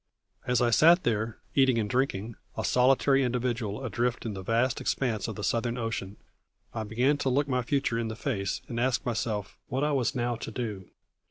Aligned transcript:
As 0.47 0.63
I 0.63 0.71
sat 0.71 1.03
there, 1.03 1.37
eating 1.53 1.77
and 1.77 1.87
drinking, 1.87 2.35
a 2.57 2.65
solitary 2.65 3.21
individual 3.21 3.85
adrift 3.85 4.25
in 4.25 4.33
the 4.33 4.41
vast 4.41 4.81
expanse 4.81 5.27
of 5.27 5.35
the 5.35 5.43
Southern 5.43 5.77
Ocean, 5.77 6.17
I 6.73 6.83
began 6.85 7.17
to 7.19 7.29
look 7.29 7.47
my 7.47 7.61
future 7.61 7.99
in 7.99 8.07
the 8.07 8.15
face 8.15 8.63
and 8.67 8.79
ask 8.79 9.05
myself 9.05 9.59
what 9.67 9.83
I 9.83 9.91
was 9.91 10.15
now 10.15 10.37
to 10.37 10.49
do. 10.49 10.89